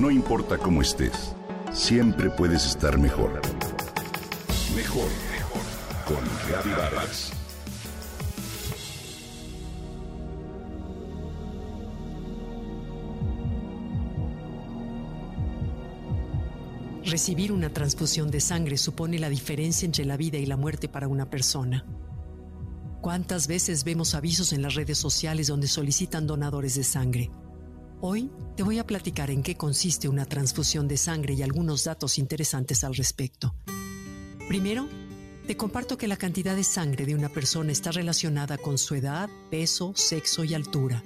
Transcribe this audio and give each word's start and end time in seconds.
No 0.00 0.10
importa 0.10 0.56
cómo 0.56 0.80
estés, 0.80 1.34
siempre 1.74 2.30
puedes 2.30 2.64
estar 2.64 2.98
mejor. 2.98 3.38
Mejor, 4.74 5.06
mejor. 5.30 5.60
Con 6.06 6.72
Vargas. 6.74 7.32
Recibir 17.04 17.52
una 17.52 17.68
transfusión 17.70 18.30
de 18.30 18.40
sangre 18.40 18.78
supone 18.78 19.18
la 19.18 19.28
diferencia 19.28 19.84
entre 19.84 20.06
la 20.06 20.16
vida 20.16 20.38
y 20.38 20.46
la 20.46 20.56
muerte 20.56 20.88
para 20.88 21.08
una 21.08 21.28
persona. 21.28 21.84
¿Cuántas 23.02 23.46
veces 23.46 23.84
vemos 23.84 24.14
avisos 24.14 24.54
en 24.54 24.62
las 24.62 24.74
redes 24.76 24.96
sociales 24.96 25.48
donde 25.48 25.68
solicitan 25.68 26.26
donadores 26.26 26.74
de 26.76 26.84
sangre? 26.84 27.30
Hoy 28.02 28.30
te 28.56 28.62
voy 28.62 28.78
a 28.78 28.86
platicar 28.86 29.30
en 29.30 29.42
qué 29.42 29.56
consiste 29.56 30.08
una 30.08 30.24
transfusión 30.24 30.88
de 30.88 30.96
sangre 30.96 31.34
y 31.34 31.42
algunos 31.42 31.84
datos 31.84 32.16
interesantes 32.16 32.82
al 32.82 32.94
respecto. 32.94 33.54
Primero, 34.48 34.88
te 35.46 35.54
comparto 35.58 35.98
que 35.98 36.08
la 36.08 36.16
cantidad 36.16 36.56
de 36.56 36.64
sangre 36.64 37.04
de 37.04 37.14
una 37.14 37.28
persona 37.28 37.72
está 37.72 37.92
relacionada 37.92 38.56
con 38.56 38.78
su 38.78 38.94
edad, 38.94 39.28
peso, 39.50 39.92
sexo 39.94 40.44
y 40.44 40.54
altura. 40.54 41.04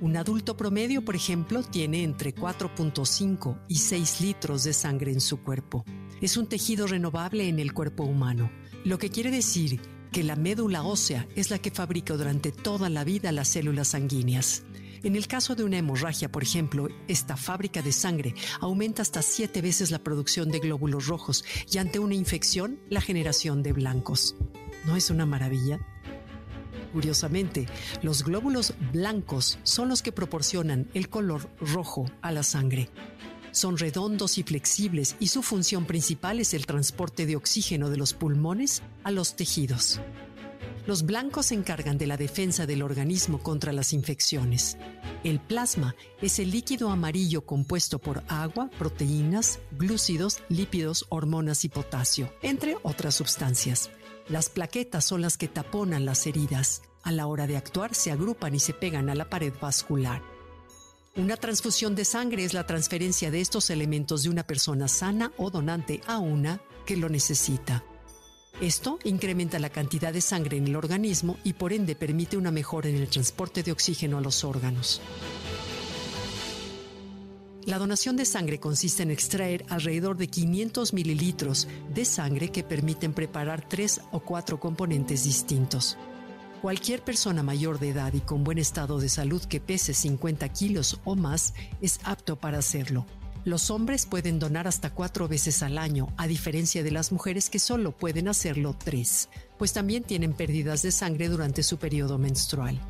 Un 0.00 0.16
adulto 0.16 0.56
promedio, 0.56 1.04
por 1.04 1.16
ejemplo, 1.16 1.64
tiene 1.64 2.04
entre 2.04 2.32
4.5 2.32 3.64
y 3.66 3.76
6 3.76 4.20
litros 4.20 4.62
de 4.62 4.72
sangre 4.72 5.10
en 5.10 5.20
su 5.20 5.42
cuerpo. 5.42 5.84
Es 6.20 6.36
un 6.36 6.46
tejido 6.46 6.86
renovable 6.86 7.48
en 7.48 7.58
el 7.58 7.74
cuerpo 7.74 8.04
humano, 8.04 8.52
lo 8.84 8.98
que 8.98 9.10
quiere 9.10 9.32
decir 9.32 9.80
que 10.12 10.22
la 10.22 10.36
médula 10.36 10.84
ósea 10.84 11.26
es 11.34 11.50
la 11.50 11.58
que 11.58 11.72
fabrica 11.72 12.14
durante 12.14 12.52
toda 12.52 12.88
la 12.88 13.02
vida 13.02 13.32
las 13.32 13.48
células 13.48 13.88
sanguíneas. 13.88 14.62
En 15.04 15.16
el 15.16 15.28
caso 15.28 15.54
de 15.54 15.64
una 15.64 15.76
hemorragia, 15.76 16.32
por 16.32 16.42
ejemplo, 16.42 16.88
esta 17.08 17.36
fábrica 17.36 17.82
de 17.82 17.92
sangre 17.92 18.34
aumenta 18.60 19.02
hasta 19.02 19.20
siete 19.20 19.60
veces 19.60 19.90
la 19.90 19.98
producción 19.98 20.50
de 20.50 20.60
glóbulos 20.60 21.08
rojos 21.08 21.44
y 21.70 21.76
ante 21.76 21.98
una 21.98 22.14
infección, 22.14 22.80
la 22.88 23.02
generación 23.02 23.62
de 23.62 23.74
blancos. 23.74 24.34
¿No 24.86 24.96
es 24.96 25.10
una 25.10 25.26
maravilla? 25.26 25.78
Curiosamente, 26.94 27.66
los 28.00 28.24
glóbulos 28.24 28.72
blancos 28.94 29.58
son 29.62 29.90
los 29.90 30.00
que 30.00 30.10
proporcionan 30.10 30.88
el 30.94 31.10
color 31.10 31.50
rojo 31.60 32.10
a 32.22 32.32
la 32.32 32.42
sangre. 32.42 32.88
Son 33.50 33.76
redondos 33.76 34.38
y 34.38 34.42
flexibles 34.42 35.16
y 35.20 35.26
su 35.26 35.42
función 35.42 35.84
principal 35.84 36.40
es 36.40 36.54
el 36.54 36.64
transporte 36.64 37.26
de 37.26 37.36
oxígeno 37.36 37.90
de 37.90 37.98
los 37.98 38.14
pulmones 38.14 38.82
a 39.02 39.10
los 39.10 39.36
tejidos. 39.36 40.00
Los 40.86 41.04
blancos 41.04 41.46
se 41.46 41.54
encargan 41.54 41.96
de 41.96 42.06
la 42.06 42.18
defensa 42.18 42.66
del 42.66 42.82
organismo 42.82 43.38
contra 43.42 43.72
las 43.72 43.94
infecciones. 43.94 44.76
El 45.22 45.40
plasma 45.40 45.96
es 46.20 46.38
el 46.38 46.50
líquido 46.50 46.90
amarillo 46.90 47.46
compuesto 47.46 47.98
por 47.98 48.22
agua, 48.28 48.68
proteínas, 48.78 49.60
glúcidos, 49.72 50.42
lípidos, 50.50 51.06
hormonas 51.08 51.64
y 51.64 51.70
potasio, 51.70 52.30
entre 52.42 52.76
otras 52.82 53.14
sustancias. 53.14 53.90
Las 54.28 54.50
plaquetas 54.50 55.06
son 55.06 55.22
las 55.22 55.38
que 55.38 55.48
taponan 55.48 56.04
las 56.04 56.26
heridas. 56.26 56.82
A 57.02 57.12
la 57.12 57.26
hora 57.28 57.46
de 57.46 57.56
actuar 57.56 57.94
se 57.94 58.10
agrupan 58.10 58.54
y 58.54 58.60
se 58.60 58.74
pegan 58.74 59.08
a 59.08 59.14
la 59.14 59.30
pared 59.30 59.54
vascular. 59.58 60.22
Una 61.16 61.36
transfusión 61.36 61.94
de 61.94 62.04
sangre 62.04 62.44
es 62.44 62.52
la 62.52 62.66
transferencia 62.66 63.30
de 63.30 63.40
estos 63.40 63.70
elementos 63.70 64.24
de 64.24 64.30
una 64.30 64.46
persona 64.46 64.88
sana 64.88 65.32
o 65.38 65.50
donante 65.50 66.02
a 66.06 66.18
una 66.18 66.60
que 66.84 66.96
lo 66.96 67.08
necesita. 67.08 67.84
Esto 68.64 68.98
incrementa 69.04 69.58
la 69.58 69.68
cantidad 69.68 70.10
de 70.10 70.22
sangre 70.22 70.56
en 70.56 70.66
el 70.66 70.76
organismo 70.76 71.36
y 71.44 71.52
por 71.52 71.74
ende 71.74 71.94
permite 71.94 72.38
una 72.38 72.50
mejora 72.50 72.88
en 72.88 72.96
el 72.96 73.10
transporte 73.10 73.62
de 73.62 73.72
oxígeno 73.72 74.16
a 74.16 74.22
los 74.22 74.42
órganos. 74.42 75.02
La 77.66 77.76
donación 77.76 78.16
de 78.16 78.24
sangre 78.24 78.58
consiste 78.60 79.02
en 79.02 79.10
extraer 79.10 79.66
alrededor 79.68 80.16
de 80.16 80.28
500 80.28 80.94
mililitros 80.94 81.68
de 81.92 82.06
sangre 82.06 82.48
que 82.48 82.62
permiten 82.64 83.12
preparar 83.12 83.68
tres 83.68 84.00
o 84.12 84.20
cuatro 84.20 84.58
componentes 84.58 85.24
distintos. 85.24 85.98
Cualquier 86.62 87.04
persona 87.04 87.42
mayor 87.42 87.78
de 87.78 87.90
edad 87.90 88.14
y 88.14 88.20
con 88.20 88.44
buen 88.44 88.56
estado 88.56 88.98
de 88.98 89.10
salud 89.10 89.44
que 89.44 89.60
pese 89.60 89.92
50 89.92 90.48
kilos 90.48 91.00
o 91.04 91.16
más 91.16 91.52
es 91.82 92.00
apto 92.02 92.36
para 92.36 92.60
hacerlo. 92.60 93.04
Los 93.44 93.70
hombres 93.70 94.06
pueden 94.06 94.38
donar 94.38 94.66
hasta 94.66 94.88
cuatro 94.88 95.28
veces 95.28 95.62
al 95.62 95.76
año, 95.76 96.08
a 96.16 96.26
diferencia 96.26 96.82
de 96.82 96.90
las 96.90 97.12
mujeres 97.12 97.50
que 97.50 97.58
solo 97.58 97.92
pueden 97.92 98.26
hacerlo 98.26 98.74
tres, 98.74 99.28
pues 99.58 99.74
también 99.74 100.02
tienen 100.02 100.32
pérdidas 100.32 100.80
de 100.80 100.90
sangre 100.90 101.28
durante 101.28 101.62
su 101.62 101.76
periodo 101.76 102.16
menstrual. 102.16 102.80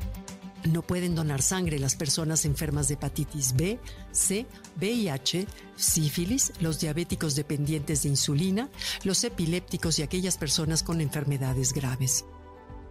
No 0.71 0.81
pueden 0.81 1.13
donar 1.13 1.41
sangre 1.41 1.77
las 1.77 1.95
personas 1.95 2.45
enfermas 2.45 2.87
de 2.87 2.93
hepatitis 2.93 3.53
B, 3.55 3.79
C, 4.11 4.45
VIH, 4.79 5.45
sífilis, 5.75 6.53
los 6.61 6.79
diabéticos 6.79 7.35
dependientes 7.35 8.03
de 8.03 8.09
insulina, 8.09 8.69
los 9.03 9.25
epilépticos 9.25 9.99
y 9.99 10.03
aquellas 10.03 10.37
personas 10.37 10.83
con 10.83 11.01
enfermedades 11.01 11.73
graves. 11.73 12.23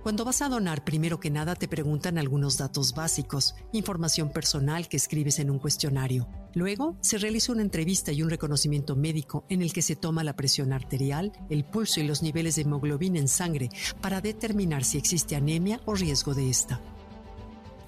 Cuando 0.04 0.26
vas 0.26 0.42
a 0.42 0.50
donar, 0.50 0.84
primero 0.84 1.18
que 1.18 1.30
nada 1.30 1.54
te 1.54 1.66
preguntan 1.66 2.18
algunos 2.18 2.58
datos 2.58 2.92
básicos, 2.92 3.54
información 3.72 4.28
personal 4.28 4.86
que 4.86 4.98
escribes 4.98 5.38
en 5.38 5.48
un 5.48 5.58
cuestionario. 5.58 6.28
Luego, 6.52 6.98
se 7.00 7.16
realiza 7.16 7.52
una 7.52 7.62
entrevista 7.62 8.12
y 8.12 8.22
un 8.22 8.28
reconocimiento 8.28 8.96
médico 8.96 9.46
en 9.48 9.62
el 9.62 9.72
que 9.72 9.80
se 9.80 9.96
toma 9.96 10.22
la 10.22 10.36
presión 10.36 10.74
arterial, 10.74 11.32
el 11.48 11.64
pulso 11.64 12.00
y 12.00 12.02
los 12.02 12.22
niveles 12.22 12.56
de 12.56 12.62
hemoglobina 12.62 13.18
en 13.18 13.28
sangre 13.28 13.70
para 14.02 14.20
determinar 14.20 14.84
si 14.84 14.98
existe 14.98 15.36
anemia 15.36 15.80
o 15.86 15.94
riesgo 15.94 16.34
de 16.34 16.50
esta. 16.50 16.82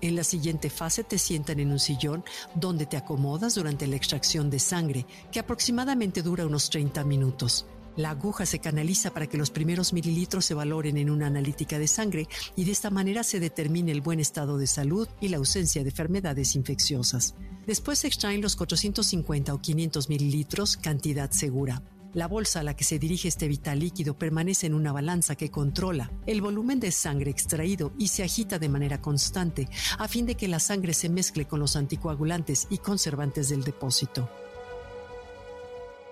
En 0.00 0.16
la 0.16 0.25
siguiente 0.25 0.71
fase 0.71 1.04
te 1.04 1.19
sientan 1.19 1.60
en 1.60 1.71
un 1.71 1.78
sillón 1.78 2.25
donde 2.54 2.87
te 2.87 2.97
acomodas 2.97 3.56
durante 3.56 3.87
la 3.87 3.97
extracción 3.97 4.48
de 4.48 4.59
sangre, 4.59 5.06
que 5.31 5.41
aproximadamente 5.41 6.22
dura 6.22 6.47
unos 6.47 6.71
30 6.71 7.04
minutos. 7.04 7.66
La 7.97 8.11
aguja 8.11 8.45
se 8.45 8.59
canaliza 8.59 9.15
para 9.15 9.27
que 9.27 9.39
los 9.39 9.51
primeros 9.51 9.95
mililitros 9.95 10.45
se 10.45 10.53
valoren 10.53 10.99
en 10.99 11.09
una 11.09 11.29
analítica 11.29 11.79
de 11.79 11.89
sangre 11.89 12.29
y 12.55 12.65
de 12.65 12.73
esta 12.73 12.91
manera 12.91 13.25
se 13.25 13.41
determine 13.41 13.91
el 13.91 14.03
buen 14.03 14.21
estado 14.21 14.59
de 14.59 14.67
salud 14.67 15.09
y 15.19 15.29
la 15.29 15.39
ausencia 15.39 15.83
de 15.83 15.89
enfermedades 15.89 16.57
infecciosas. 16.57 17.34
Después 17.67 18.01
se 18.01 18.09
extraen 18.09 18.43
los 18.43 18.55
450 18.55 19.55
o 19.55 19.61
500 19.61 20.09
mililitros, 20.11 20.77
cantidad 20.77 21.31
segura. 21.31 21.83
La 22.12 22.29
bolsa 22.29 22.61
a 22.61 22.62
la 22.62 22.75
que 22.75 22.84
se 22.84 22.99
dirige 22.99 23.29
este 23.29 23.49
vital 23.49 23.79
líquido 23.79 24.19
permanece 24.19 24.67
en 24.67 24.75
una 24.75 24.93
balanza 24.93 25.34
que 25.34 25.51
controla 25.51 26.11
el 26.27 26.41
volumen 26.41 26.81
de 26.81 26.93
sangre 26.93 27.31
extraído 27.31 27.93
y 27.99 28.09
se 28.09 28.23
agita 28.23 28.59
de 28.59 28.69
manera 28.69 29.01
constante 29.01 29.69
a 29.99 30.07
fin 30.07 30.27
de 30.27 30.34
que 30.34 30.49
la 30.49 30.61
sangre 30.61 30.95
se 30.95 31.09
mezcle 31.09 31.47
con 31.47 31.61
los 31.61 31.77
anticoagulantes 31.77 32.69
y 32.71 32.78
conservantes 32.78 33.49
del 33.49 33.65
depósito. 33.65 34.31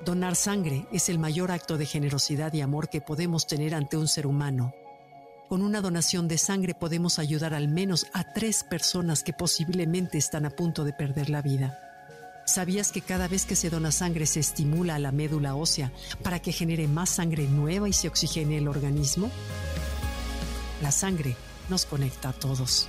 Donar 0.02 0.36
sangre 0.36 0.86
es 0.92 1.08
el 1.08 1.18
mayor 1.18 1.50
acto 1.50 1.78
de 1.78 1.86
generosidad 1.86 2.52
y 2.52 2.60
amor 2.60 2.88
que 2.88 3.00
podemos 3.00 3.46
tener 3.46 3.74
ante 3.74 3.96
un 3.96 4.08
ser 4.08 4.26
humano. 4.26 4.74
Con 5.48 5.62
una 5.62 5.80
donación 5.80 6.26
de 6.26 6.38
sangre 6.38 6.74
podemos 6.74 7.18
ayudar 7.18 7.54
al 7.54 7.68
menos 7.68 8.06
a 8.12 8.32
tres 8.32 8.64
personas 8.64 9.22
que 9.22 9.32
posiblemente 9.32 10.18
están 10.18 10.46
a 10.46 10.50
punto 10.50 10.84
de 10.84 10.92
perder 10.92 11.30
la 11.30 11.42
vida. 11.42 11.78
¿Sabías 12.46 12.92
que 12.92 13.00
cada 13.00 13.28
vez 13.28 13.46
que 13.46 13.56
se 13.56 13.70
dona 13.70 13.92
sangre 13.92 14.26
se 14.26 14.40
estimula 14.40 14.96
a 14.96 14.98
la 14.98 15.12
médula 15.12 15.54
ósea 15.54 15.92
para 16.22 16.40
que 16.40 16.52
genere 16.52 16.88
más 16.88 17.08
sangre 17.08 17.46
nueva 17.46 17.88
y 17.88 17.92
se 17.92 18.08
oxigene 18.08 18.58
el 18.58 18.68
organismo? 18.68 19.30
La 20.82 20.90
sangre 20.90 21.36
nos 21.70 21.86
conecta 21.86 22.30
a 22.30 22.32
todos. 22.32 22.88